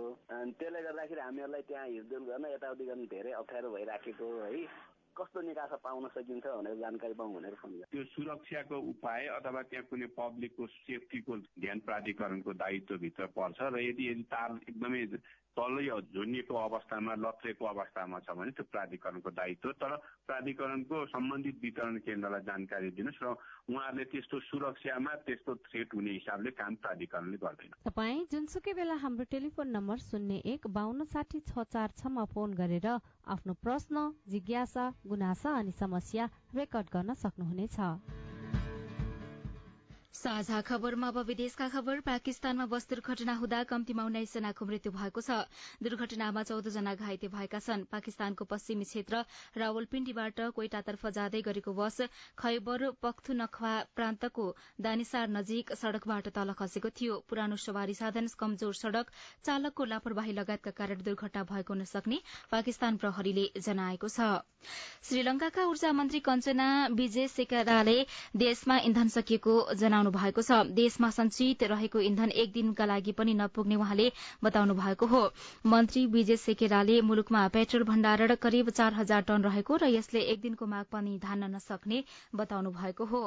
[0.54, 4.66] त्यसले गर्दाखेरि हामीहरूलाई त्यहाँ हिँडडुल गर्न यताउति गर्न धेरै अप्ठ्यारो भइराखेको है
[5.16, 10.08] कस्तो निकासा पाउन सकिन्छ भनेर जानकारी पाउँ भनेर फोन त्यो सुरक्षाको उपाय अथवा त्यहाँ कुनै
[10.16, 15.04] पब्लिकको सेफ्टीको ध्यान प्राधिकरणको दायित्वभित्र पर्छ र यदि यदि तार एकदमै
[15.58, 15.84] तलै
[16.16, 19.96] झुन्डिएको अवस्थामा लत्रेको अवस्थामा छ भने त्यो प्राधिकरणको दायित्व तर
[20.28, 23.28] प्राधिकरणको सम्बन्धित वितरण केन्द्रलाई जानकारी दिनुहोस् र
[23.68, 29.68] उहाँहरूले त्यस्तो सुरक्षामा त्यस्तो थ्रेट हुने हिसाबले काम प्राधिकरणले गर्दैन। तपाईँ जुनसुकै बेला हाम्रो टेलिफोन
[29.76, 32.88] नम्बर शून्य एक बान्न साठी छ चार छमा फोन गरेर
[33.28, 33.96] आफ्नो प्रश्न
[34.32, 38.31] जिज्ञासा गुनासा अनि समस्या रेकर्ड गर्न सक्नुहुनेछ।
[40.14, 45.48] साझा खबरमा अब विदेशका खबर। पाकिस्तानमा बस दुर्घटना हुँदा कम्तीमा उन्नाइस जनाको मृत्यु भएको छ।
[45.80, 49.24] दुर्घटनामा चौध जना घाइते भएका छन्। पाकिस्तानको पश्चिमी क्षेत्र
[49.58, 52.02] रावलपिण्डीबाट कोइटातर्फ जाँदै गरेको बस
[52.38, 54.46] खैबर पख्तुनख्वा प्रान्तको
[54.80, 61.02] दानिसार नजिक सड़कबाट तल खसेको थियो। पुरानो सवारी साधन कमजोर सड़क चालकको लापरवाही लगायतका कारण
[61.02, 62.22] दुर्घटना भएको हुन सक्ने
[62.52, 64.44] पाकिस्तान प्रहरीले जनाएको छ।
[65.08, 67.98] श्रीलंकाका ऊर्जा मन्त्री कञ्चना विजय शेखराले
[68.38, 73.34] देशमा इन्धन सकिएको जनाउनु जनाउनु भएको छ। देशमा संचित रहेको इन्धन एक दिनका लागि पनि
[73.38, 74.12] नपुग्ने उहाँले
[74.42, 75.22] बताउनु भएको हो।
[75.64, 80.66] मन्त्री विजय सेकेराले मुलुकमा पेट्रोल भण्डारण करिब चार हजार टन रहेको र यसले एक दिनको
[80.66, 83.22] माग पनि धान्न नसक्ने बताउनु भएको हो।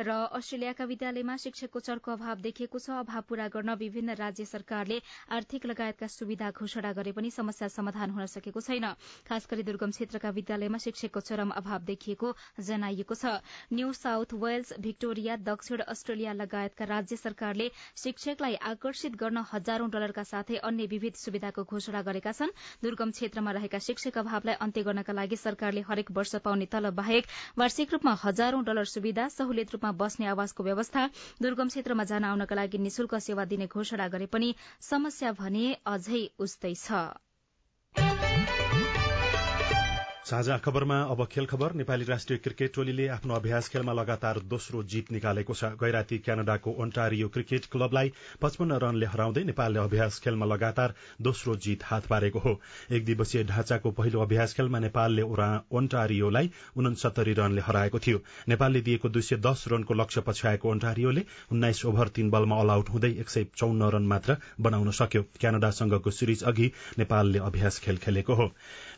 [0.00, 5.66] र अस्ट्रेलियाका विद्यालयमा शिक्षकको चर्को अभाव देखिएको छ। अभाव पूरा गर्न विभिन्न राज्य सरकारले आर्थिक
[5.66, 8.88] लगायतका सुविधा घोषणा गरे पनि समस्या समाधान हुन सकेको छैन।
[9.28, 12.34] खास गरी दुर्गम क्षेत्रका विद्यालयमा शिक्षकको चरम अभाव देखिएको
[12.64, 19.90] जनाइएको छ। न्यू साउथ वेल्स भिक्टोरिया दक्षिण अस्ट्रेलिया लगायतका राज्य सरकारले शिक्षकलाई आकर्षित गर्न हजारौं
[19.90, 25.12] डलरका साथै अन्य विविध सुविधाको घोषणा गरेका छन्। दुर्गम क्षेत्रमा रहेका शिक्षक अभावलाई अन्त्य गर्नका
[25.12, 27.26] लागि सरकारले हरेक वर्ष पाउने तलब बाहेक
[27.58, 31.06] वार्षिक रूपमा हजारौं डलर सुविधा सहुलियत रूपमा बस्ने आवासको व्यवस्था
[31.42, 36.74] दुर्गम क्षेत्रमा जान आउनका लागि निशुल्क सेवा दिने घोषणा गरे पनि समस्या भने अझै उस्तै
[36.74, 37.23] छ।
[40.24, 45.10] साझा खबरमा अब खेल खबर। नेपाली राष्ट्रिय क्रिकेट टोलीले आफ्नो अभ्यास खेलमा लगातार दोस्रो जीत
[45.12, 51.56] निकालेको छ। गैराती क्यानाडाको ओन्टारियो क्रिकेट क्लबलाई पचपन्न रनले हराउँदै नेपालले अभ्यास खेलमा लगातार दोस्रो
[51.56, 52.60] जीत हात पारेको हो।
[52.90, 59.22] एक दिवसीय ढाँचाको पहिलो अभ्यास खेलमा नेपालले ओन्टारियोलाई उनसत्तरी रनले हराएको थियो। नेपालले दिएको दुई
[59.22, 63.46] सय दस रनको लक्ष्य पछ्याएको ओन्टारियोले उन्नाइस ओभर तीन बलमा अल आउट हुँदै एक सय
[63.56, 68.50] चौन्न रन मात्र बनाउन सक्यो। क्यानाडासँगको सिरिज अघि नेपालले अभ्यास खेल खेलेको हो।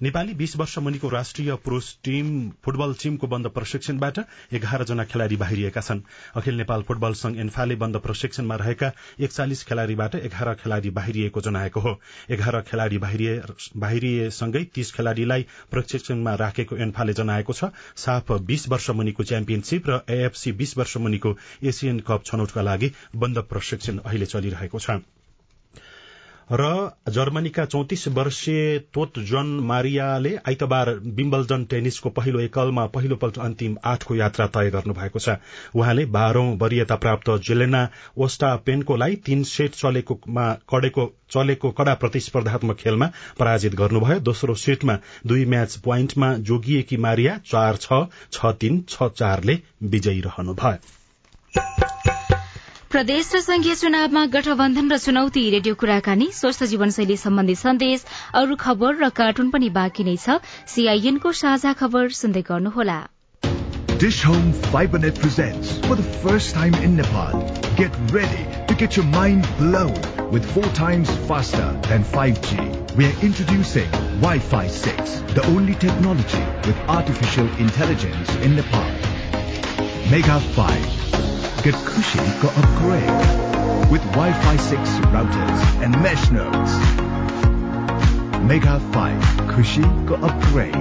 [0.03, 2.26] नेपाली बीस वर्ष मुनिको राष्ट्रिय पुरूष टीम
[2.64, 4.18] फुटबल टीमको बन्द प्रशिक्षणबाट
[4.55, 6.00] एघार जना खेलाड़ी बाहिरिएका छन्।
[6.37, 11.98] अखिल नेपाल फुटबल संघ एन्फाले बन्द प्रशिक्षणमा रहेका एकचालिस खेलाड़ीबाट एघार खेलाड़ी बाहिरिएको जनाएको हो।
[12.31, 19.90] एघार खेलाड़ी बाहिरिएसँगै तीस खेलाड़ीलाई प्रशिक्षणमा राखेको एन्फाले जनाएको छ। साफ बीस वर्ष मुनिको च्याम्पियनशीप
[19.90, 25.00] र एएफसी बीस वर्ष मुनिको एसियन कप छनौटका लागि बन्द प्रशिक्षण अहिले चलिरहेको छ।
[26.50, 34.14] र जर्मनीका चौतिस वर्षीय तोत जोन मारियाले आइतबार विम्बल्डन टेनिसको पहिलो एकलमा पहिलोपल्ट अन्तिम आठको
[34.14, 35.37] यात्रा तय गर्नु भएको छ।
[35.74, 37.82] उहाँले बाह्रौं वरियता प्राप्त जेलेना
[38.18, 45.44] ओस्टा पेन्कोलाई तीन सेट चलेकोमा कडेको चलेको कडा प्रतिस्पर्धात्मक खेलमा पराजित गर्नुभयो। दोस्रो सेटमा दुई
[45.46, 50.78] म्याच पोइन्टमा जोगिएकी मारिया चार छ छ तीन छ चारले विजयी रहनुभयो।
[52.96, 58.04] प्रदेश र संघीय चुनावमा गठबन्धन र चुनौती रेडियो कुराकानी स्वस्थ जीवनशैली सम्बन्धी सन्देश
[58.40, 60.37] अरू खबर र कार्टुन पनि बाँकी नै छ
[60.74, 62.96] सीआईएनको साझा खबर सुन्दै गर्नुहोला
[64.04, 67.37] Dish Home FiberNet presents for the first time in Nepal.
[67.82, 69.94] Get ready to get your mind blown
[70.32, 72.68] with four times faster than 5G.
[72.96, 78.92] We are introducing Wi-Fi 6, the only technology with artificial intelligence in Nepal.
[80.14, 81.06] Mega 5
[81.66, 86.72] get Kushi go upgrade with Wi-Fi 6 routers and mesh nodes.
[88.44, 90.74] Mega 5 Kushi go upgrade.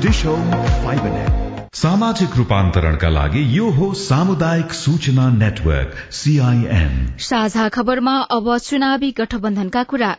[0.00, 0.52] Dish Home
[0.84, 1.49] FiberNet.
[1.74, 10.10] सामाजिक रूपान्तरणका लागि यो हो सामुदायिक सूचना network CIN साझा खबरमा अब चुनावी गठबन्धनका कुरा।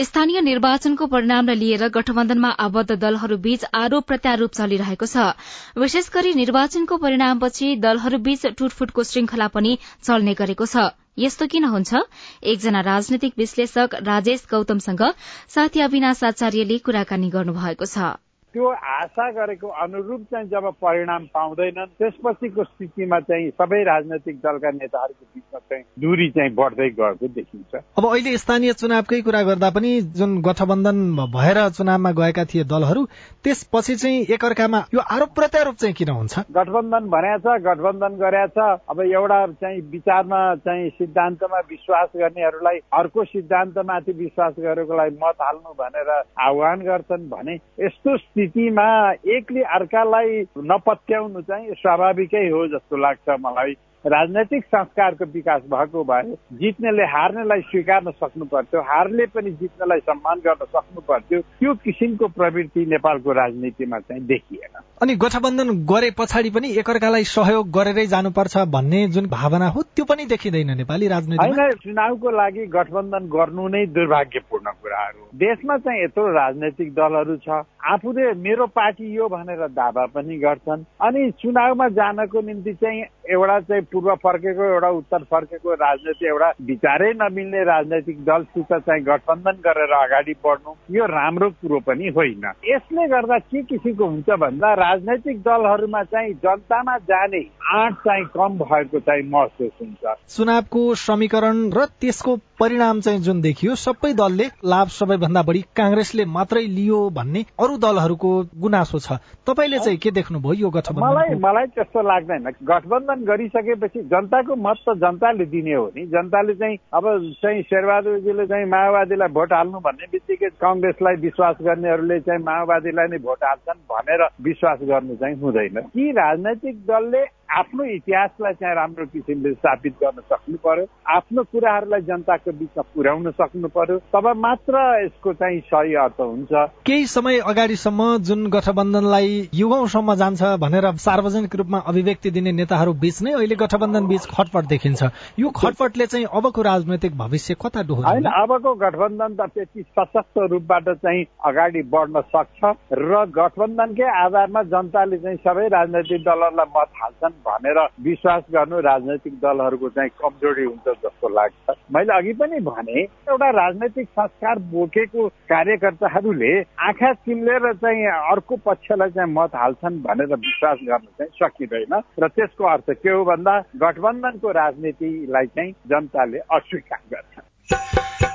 [0.00, 5.32] स्थानीय निर्वाचनको परिणामलाई लिएर गठबन्धनमा आबद्ध दलहरूबीच आरोप प्रत्यारोप चलिरहेको छ।
[5.78, 12.04] विशेष गरी निर्वाचनको परिणामपछि दलहरूबीच टुटफुटको श्रृंखला पनि चल्ने गरेको छ। यस्तो किन हुन्छ?
[12.44, 15.02] एकजना राजनैतिक विश्लेषक राजेश गौतमसँग
[15.48, 18.14] साथी अविनाश आचार्यले कुराकानी गर्नुभएको छ।
[18.54, 25.24] त्यो आशा गरेको अनुरूप चाहिँ जब परिणाम पाउँदैनन् त्यसपछिको स्थितिमा चाहिँ सबै राजनैतिक दलका नेताहरूको
[25.34, 30.40] बिचमा चाहिँ दूरी चाहिँ बढ्दै गएको देखिन्छ। अब अहिले स्थानीय चुनावकै कुरा गर्दा पनि जुन
[30.42, 30.98] गठबन्धन
[31.34, 33.04] भएर चुनावमा गएका थिए दलहरू
[33.44, 36.38] त्यसपछि चाहिँ एकअर्कामा यो आरोप प्रत्यारोप चाहिँ किन हुन्छ?
[36.50, 38.58] गठबन्धन भनेको छ गठबन्धन गरेछ
[38.88, 46.10] अब एउटा चाहिँ विचारमा चाहिँ सिद्धान्तमा विश्वास गर्नेहरूलाई अर्को सिद्धान्तमाथि विश्वास गरेकोलाई मत हाल्नु भनेर
[46.40, 48.88] आह्वान गर्छन् भने यस्तो स्थितिमा
[49.34, 53.74] एकले अर्कालाई नपत्याउनु चाहिँ स्वाभाविकै हो जस्तो लाग्छ मलाई।
[54.06, 60.64] राजनैतिक संस्कारको विकास भएको भए जित्नेले हार्नेलाई स्वीकार्न सक्नु पर्थ्यो हारले पनि जित्नेलाई सम्मान गर्न
[60.64, 67.24] सक्नु पर्थ्यो त्यो किसिमको प्रवृत्ति नेपालको राजनीतिमा चाहिँ देखिएन। अनि गठबन्धन गरे पछाडि पनि एकअर्कालाई
[67.24, 72.66] सहयोग गरेरै जानुपर्छ भन्ने जुन भावना हो त्यो पनि देखिँदैन नेपाली राजनीतिमा। होइन चुनावको लागि
[72.66, 79.28] गठबन्धन गर्नु नै दुर्भाग्यपूर्ण कुराहरू। देशमा चाहिँ यत्रो राजनैतिक दलहरू छ। आफूले मेरो पार्टी यो
[79.28, 85.22] भनेर दावा पनि गर्छन्। अनि चुनावमा जानको निम्ति चाहिँ एउटा चाहिँ पूर्व फर्केको एउटा उत्तर
[85.22, 91.80] फर्केको राजनीति एउटा विचारै नमिल्ने राजनैतिक दलसित चाहिँ गठबन्धन गरेर अगाडि बढ्नु यो राम्रो कुरो
[91.80, 98.24] पनि होइन। यसले गर्दा के किसिमको हुन्छ भन्दा राजनैतिक दलहरूमा चाहिँ जनतामा जाने आँट चाहिँ
[98.24, 104.44] कम भएको चाहिँ महसुस हुन्छ। चुनावको समीकरण र त्यसको परिणाम चाहिँ जुन देखियो सबै दलले
[104.64, 110.54] लाभ सबैभन्दा बढी काङ्ग्रेसले मात्रै लियो भन्ने अरू दलहरूको गुनासो छ। तपाईँले चाहिँ के देख्नुभयो
[110.54, 116.06] यो मलाई गठबन्धन मलाई त्यस्तो लाग्दैन। गठबन्धन गरिसकेपछि जनताको मत त जनताले दिने हो नि।
[116.06, 117.04] जनताले चाहिँ अब
[117.42, 123.44] चाहिँ शेरबहादुरजीले चाहिँ माओवादीलाई भोट हाल्नु भन्ने बित्तिकै कङ्ग्रेसलाई विश्वास गर्नेहरूले चाहिँ माओवादीलाई नै भोट
[123.44, 129.94] हाल्छन् भनेर विश्वास गर्नु चाहिँ हुँदैन। कि राजनैतिक दलले आफ्नो इतिहासलाई चाहिँ राम्रो किसिमले स्थापित
[130.02, 135.94] गर्न सक्नु पर्यो। आफ्नो कुराहरूलाई जनताको बिचमा पुर्याउन सक्नु पर्यो। तब मात्र यसको चाहिँ सही
[135.94, 136.52] अर्थ हुन्छ।
[136.86, 143.32] केही समय अगाडिसम्म जुन गठबन्धनलाई युगौंसम्म जान्छ भनेर सार्वजनिक रूपमा अभिव्यक्ति दिने नेताहरू बीच नै
[143.32, 145.02] अहिले गठबन्धन बीच खटपट देखिन्छ।
[145.38, 150.88] यो खटपटले चाहिँ अबको राजनैतिक भविष्य कता होइन डोहोर्याउँछ अबको गठबन्धन त त्यति सशक्त रूपबाट
[151.00, 157.78] चाहिँ अगाडि बढ्न सक्छ र गठबन्धनकै आधारमा जनताले चाहिँ सबै राजनैतिक दलहरूलाई मत हाल्छन्। भनेर
[158.02, 164.08] विश्वास गर्नु राजनैतिक दलहरूको चाहिँ कमजोरी हुन्छ जस्तो लाग्छ। मैले अघि पनि भने एउटा राजनैतिक
[164.08, 166.52] संस्कार बोकेको कार्यकर्ताहरूले
[166.88, 172.64] आँखा चिम्लेर चाहिँ अर्को पक्षलाई चाहिँ मत हाल्छन् भनेर विश्वास गर्न चाहिँ सकिँदैन र त्यसको
[172.64, 177.47] अर्थ के हो भन्दा गठबन्धनको राजनीतिलाई चाहिँ जनताले अस्वीकार गर्छ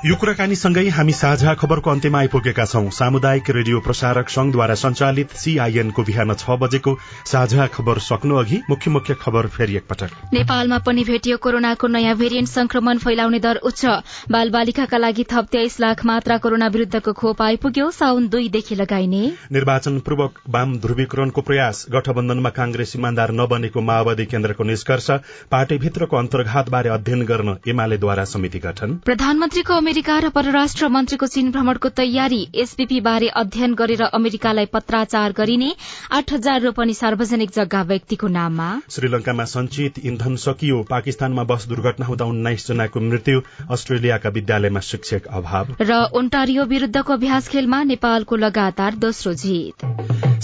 [0.04, 6.34] यो कुराकानीसँगै हामी साझा खबरको अन्त्यमा आइपुगेका छौं। सामुदायिक रेडियो प्रसारक संघद्वारा संचालित सीआईएनको बिहान
[6.34, 6.92] छ बजेको
[7.24, 12.48] साझा खबर सक्नु अघि मुख्य मुख्य खबर फेरि एकपटक। नेपालमा पनि भेटियो कोरोनाको नयाँ भेरिएन्ट
[12.48, 13.84] संक्रमण फैलाउने दर उच्च।
[14.28, 19.98] बाल बालिकाका लागि थप तेइस लाख मात्रा कोरोना विरूद्धको खोप आइपुग्यो। साउन दुईदेखि लगाइने। निर्वाचन
[20.00, 25.10] पूर्वक वाम ध्रुवीकरणको प्रयास गठबन्धनमा कांग्रेस इमान्दार नबनेको माओवादी केन्द्रको निष्कर्ष
[25.50, 32.38] पार्टीभित्रको अन्तर्घातबारे अध्ययन गर्न एमालेद्वारा समिति गठन। प्रधानमन्त्रीको अमेरिका र परराष्ट्र मन्त्रीको चीन भ्रमणको तयारी
[32.52, 35.70] एसपीपी बारे अध्ययन गरेर अमेरिकालाई पत्राचार गरिने
[36.10, 42.24] आठ हजार रोपनी सार्वजनिक जग्गा व्यक्तिको नाममा। श्रीलंकामा संचित इन्धन सकियो। पाकिस्तानमा बस दुर्घटना हुँदा
[42.26, 49.32] उन्नाइस जनाको मृत्यु अस्ट्रेलियाका विद्यालयमा शिक्षक अभाव। र ओन्टारियो विरूद्धको अभ्यास खेलमा नेपालको लगातार दोस्रो
[49.44, 49.86] जित।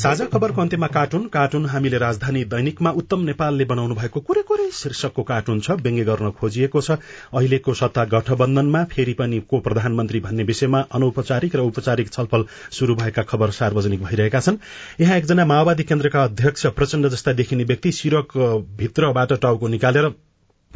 [0.00, 5.22] साझा खबरको अन्त्यमा कार्टुन। कार्टुन हामीले राजधानी दैनिकमा उत्तम नेपालले बनाउनु भएको कुरै कुरै शीर्षकको
[5.26, 7.02] कार्टुन छ। व्यङ्ग्य गर्न खोजिएको छ।
[7.34, 13.22] अहिलेको सत्ता गठबन्धनमा फेरि पनि को प्रधानमन्त्री भन्ने विषयमा अनौपचारिक र औपचारिक छलफल शुरू भएका
[13.22, 14.56] खबर सार्वजनिक भइरहेका छन्।
[15.00, 18.36] यहाँ एकजना माओवादी केन्द्रका अध्यक्ष प्रचण्ड जस्ता देखिने व्यक्ति सिरक
[18.78, 20.12] भित्रबाट टाउको निकालेर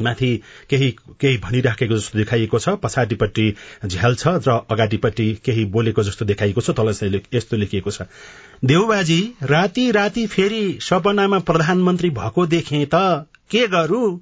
[0.01, 0.89] माथि केही
[1.21, 3.53] केही भनिराखेको जस्तो देखाइएको छ। पछाडिपट्टि
[3.85, 8.01] झ्याल छ र अगाडिपट्टि केही बोलेको जस्तो देखाइएको छ। तल यस्तो लेखिएको छ।
[8.65, 14.21] देउबाजी राति राति फेरि सपनामा प्रधानमन्त्री भएको देखे त के गरू?